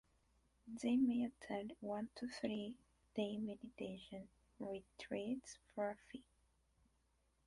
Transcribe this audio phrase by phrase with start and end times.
[0.81, 2.75] They may attend one to three
[3.13, 6.23] day meditation retreats for a fee.